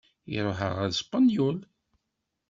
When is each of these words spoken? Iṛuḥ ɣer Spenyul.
Iṛuḥ 0.37 0.59
ɣer 0.75 0.89
Spenyul. 0.99 1.57